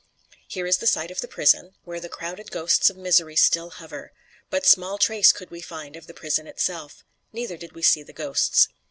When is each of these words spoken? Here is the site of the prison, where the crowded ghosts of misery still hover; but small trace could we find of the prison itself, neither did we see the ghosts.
Here 0.47 0.65
is 0.65 0.77
the 0.77 0.87
site 0.87 1.11
of 1.11 1.21
the 1.21 1.27
prison, 1.27 1.75
where 1.83 1.99
the 1.99 2.09
crowded 2.09 2.49
ghosts 2.49 2.89
of 2.89 2.97
misery 2.97 3.35
still 3.35 3.69
hover; 3.69 4.11
but 4.49 4.65
small 4.65 4.97
trace 4.97 5.31
could 5.31 5.51
we 5.51 5.61
find 5.61 5.95
of 5.95 6.07
the 6.07 6.13
prison 6.15 6.47
itself, 6.47 7.03
neither 7.31 7.55
did 7.55 7.73
we 7.73 7.83
see 7.83 8.01
the 8.01 8.11
ghosts. 8.11 8.67